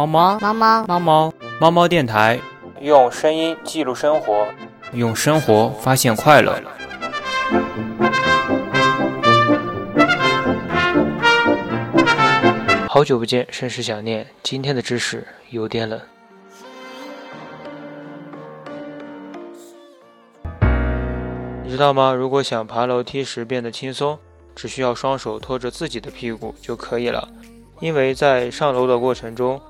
[0.00, 2.40] 猫猫猫猫猫猫猫猫电台，
[2.80, 4.46] 用声音记录生活，
[4.94, 6.58] 用生活发现快乐。
[12.88, 14.26] 好久不见，甚是想念。
[14.42, 16.00] 今天的知识有点冷。
[21.62, 22.14] 你知道吗？
[22.14, 24.18] 如果想爬楼梯时变得轻松，
[24.56, 27.28] 只需要双手托着自己的屁股就可以了。
[27.80, 29.60] 因为在上楼的过程中，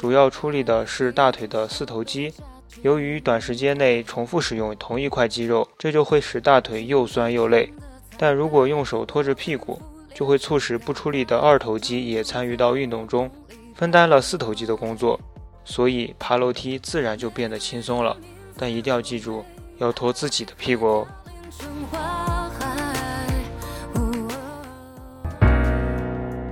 [0.00, 2.32] 主要出力的是大腿的四头肌。
[2.80, 7.70] 由于短时间内重复使用同一块肌肉，这就会使大腿又酸又累。
[8.16, 9.78] 但如果用手托着屁股，
[10.14, 13.30] 就会促使不出力的二头肌也参与到运动中，
[13.74, 15.20] 分担了四头肌的工作，
[15.66, 18.16] 所以爬楼梯自然就变得轻松了。
[18.56, 19.44] 但一定要记住，
[19.76, 21.08] 要托自己的屁股哦。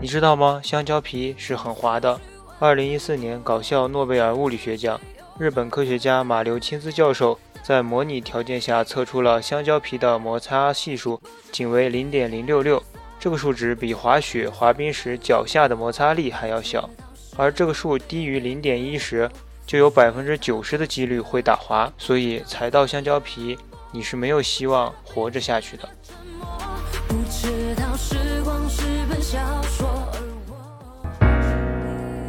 [0.02, 0.60] 你知道吗？
[0.62, 2.20] 香蕉皮是很滑的。
[2.60, 5.00] 二零一四年搞笑诺贝尔物理学奖，
[5.38, 11.20] 日本科学家马留钦斯教授在模拟条件下测出了香蕉皮的摩擦系数
[11.52, 12.82] 仅为零点零六六，
[13.20, 16.90] 这个数值比滑雪滑冰时脚下的摩擦力还要小。
[17.36, 19.30] 而这个数低于零点一时，
[19.64, 21.92] 就有百分之九十的几率会打滑。
[21.96, 23.56] 所以踩到香蕉皮。
[23.90, 25.88] 你是没有希望活着下去的。
[27.08, 29.87] 不知道时光是本小说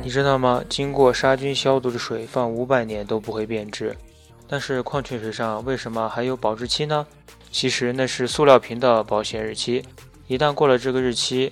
[0.10, 0.64] 你知道吗？
[0.68, 3.96] 经过杀菌消毒的水放五百年都不会变质，
[4.48, 7.06] 但是矿泉水上为什么还有保质期呢？
[7.52, 9.86] 其实那是塑料瓶的保鲜日期，
[10.26, 11.52] 一旦过了这个日期，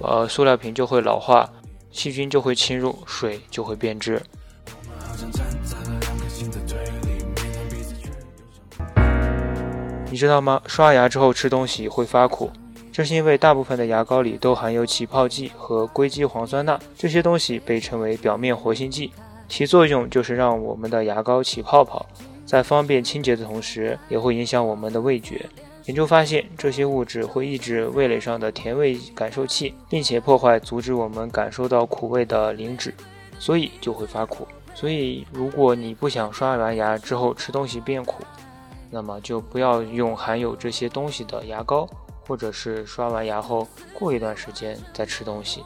[0.00, 1.50] 呃，塑料瓶就会老化，
[1.90, 4.20] 细菌就会侵入，水就会变质。
[10.10, 10.60] 你知道吗？
[10.66, 12.52] 刷牙之后吃东西会发苦，
[12.94, 19.10] 这是因为大部分的牙膏里都含有起泡剂和硅基磺酸钠，这些东西被称为表面活性剂，
[19.48, 22.06] 其作用就是让我们的牙膏起泡泡，
[22.46, 25.44] 在方便清洁的同时，也会影响我们的味觉。
[25.86, 32.94] 研究发现，这些物质会抑制味蕾上的甜味感受器，并且破坏阻止我们感受到苦味的磷脂，
[33.40, 34.46] 所以就会发苦。
[34.72, 38.22] 所以，如果你不想刷完牙之后吃东西变苦，
[38.88, 41.88] 那么就不要用含有这些东西的牙膏，
[42.26, 45.64] 或者是刷完牙后过一段时间再吃东西。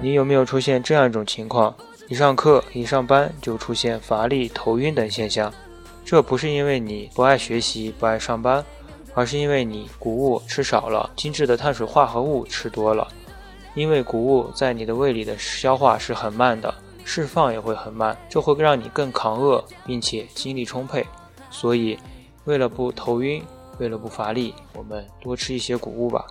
[0.00, 1.74] 你有没有出现这样一种情况？
[2.08, 5.52] 一上课一上班就出现乏力、头晕等现象？
[6.04, 8.62] 这不是因为你不爱学习、不爱上班，
[9.14, 13.08] 而是因为你谷物吃少了，精致的碳水化合物吃多了。
[13.74, 16.72] 因为谷物在你的胃里的消化是很慢的。
[17.04, 21.06] 释放也会很慢，这会让你更抗饿，并且精力充沛。
[21.50, 21.98] 所以，
[22.44, 23.42] 为了不头晕，
[23.78, 26.26] 为了不乏力，我们多吃一些谷物吧。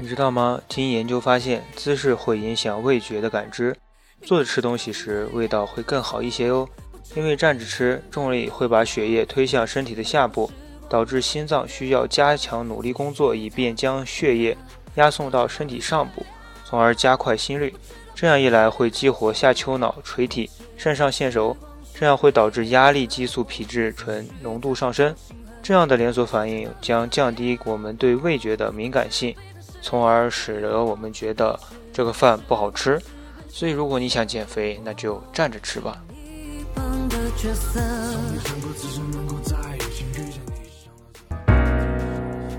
[0.00, 0.60] 你知道吗？
[0.68, 3.74] 经研究发现，姿势会影响味觉的感知。
[4.22, 6.68] 坐着吃东西时，味道会更好一些哟。
[7.16, 10.50] 因为站着吃，重力会把血液推向身体的下部，
[10.88, 14.56] 导致心脏需要加强努力工作，以便将血液。
[14.96, 16.24] 押送到身体上部，
[16.64, 17.74] 从而加快心率。
[18.14, 21.56] 这样一来，会激活下丘脑垂体、肾上腺轴，
[21.94, 25.14] 这样会导致压力激素皮质醇浓度上升。
[25.62, 29.34] 这样的连锁反应将降低我们对味觉的敏感性，
[29.80, 31.58] 从而使得我们觉得
[31.92, 33.00] 这个饭不好吃。
[33.48, 36.02] 所以，如果你想减肥，那就站着吃吧。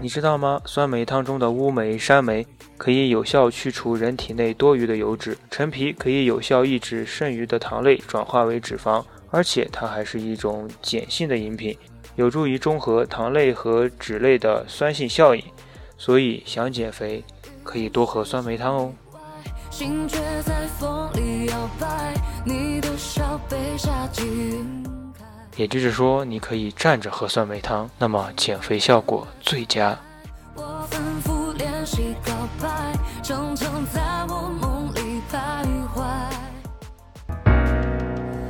[0.04, 0.62] 你知道吗？
[0.66, 2.46] 酸梅汤中的乌梅、山梅
[2.78, 11.78] 可以有效去除人体内多余的油脂，陈皮可以有效抑制剩余的糖类转化为脂肪，而且它还是一种碱性的饮品，
[12.18, 15.42] 有助于中和糖类和脂类的酸性效应。
[15.98, 17.24] 所以想减肥，
[17.64, 18.92] 可以多喝酸梅汤哦。
[25.56, 29.98] 也就是说，你可以站着喝酸梅汤，那么减肥效果最佳。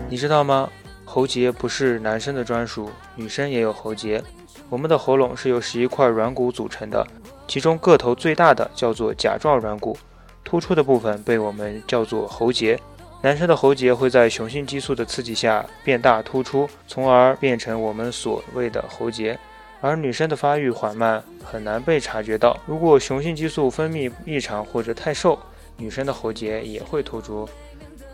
[0.10, 0.70] 你知道吗？
[1.04, 4.24] 喉结不是男生的专属，女生也有喉结。
[4.70, 7.06] 我们的喉咙是由十一块软骨组成的，
[7.48, 9.98] 其中个头最大的叫做甲状软骨，
[10.44, 12.80] 突出的部分被我们叫做喉结。
[13.24, 19.40] 男生的喉结会在雄性激素的刺激下变大突出，从而变成我们所谓的喉结。
[19.80, 22.60] 而女生的发育缓慢，很难被察觉到。
[22.68, 25.40] 如果雄性激素分泌异常或者太瘦，
[25.78, 27.48] 女生的喉结也会突出。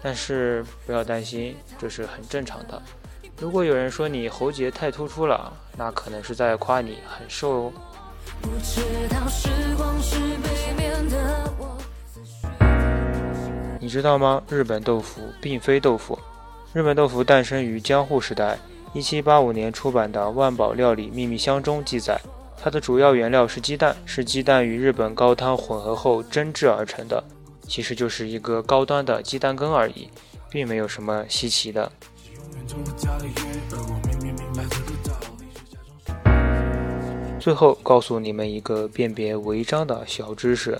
[0.03, 2.79] 但是不要担心，这是很正常的。
[3.39, 7.73] 如果有人说你喉结太突出了，那可能是在夸你很瘦哦。
[8.44, 11.79] 不知道时光是被面的我
[13.89, 14.39] 你知道吗？
[14.51, 16.15] 日本豆腐并非豆腐。
[16.74, 18.56] 日本豆腐诞生于江户时代。
[18.94, 22.21] 一七八五年出版的《万宝料理秘密箱》中记载，
[22.56, 27.24] 它的主要原料是鸡蛋，是鸡蛋与日本高汤混合后蒸制而成的。
[27.68, 30.07] 其实就是一个高端的鸡蛋羹而已，
[30.51, 31.92] 并没有什么稀奇的。
[37.39, 40.80] 最后告诉你们一个辨别违章的小知识：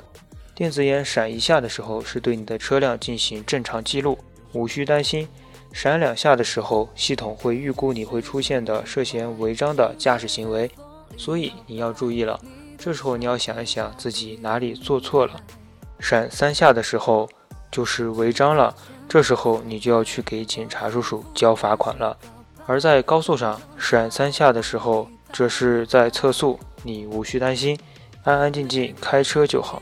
[0.60, 4.20] 电子眼闪一下的时候，是对你的车辆进行正常记录，
[4.52, 5.26] 无需担心；
[5.72, 10.70] 闪两下的时候，系统会预估你会出现的涉嫌违章的驾驶行为，
[11.16, 12.38] 所以你要注意了。
[12.78, 15.40] 这时候你要想一想自己哪里做错了。
[15.98, 17.30] 闪三下的时候
[17.72, 18.76] 就是违章了，
[19.08, 22.18] 这时候你就要去给警察叔叔交罚款了。
[22.66, 27.80] 而在高速上闪三下的时候，这是在测速，你无需担心，
[28.26, 29.82] 安安静静开车就好。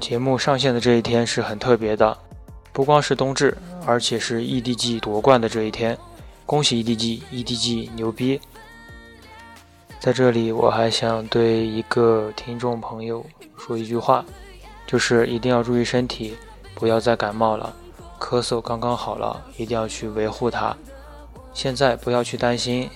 [0.00, 2.16] 节目上线的这一天是很特别的，
[2.72, 5.96] 不光是冬至，而且是 EDG 夺冠的这一天，
[6.46, 8.40] 恭喜 EDG，EDG 牛逼！
[10.00, 13.24] 在这里，我还想对一个听众朋友
[13.58, 14.24] 说一句话，
[14.86, 16.34] 就是一定要注意身体，
[16.74, 17.72] 不要再感冒了。
[18.18, 20.74] 咳嗽刚刚好了，一定要去维护它。
[21.52, 22.88] 现在不要去担心，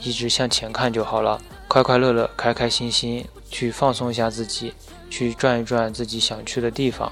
[0.00, 1.40] 一直向前看就好了。
[1.66, 4.74] 快快乐乐、开开心心去放松一下自己，
[5.08, 7.08] 去转一转自己想去的地方。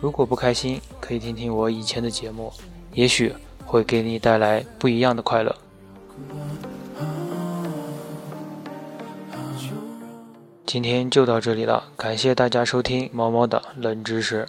[0.00, 2.52] 如果不开心，可以听听我以前的节目，
[2.92, 3.32] 也许
[3.64, 5.56] 会给你带来不一样的快乐。
[10.66, 14.44] 今天就到这里了，感谢大家收听猫猫的冷知识。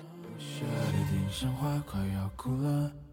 [1.85, 3.06] 快要哭了。